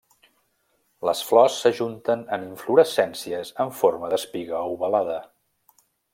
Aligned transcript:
Les 1.09 1.19
flors 1.31 1.57
s'ajunten 1.65 2.23
en 2.39 2.47
inflorescències 2.47 3.53
en 3.67 3.75
forma 3.83 4.11
d'espiga 4.15 4.65
ovalada. 4.73 5.21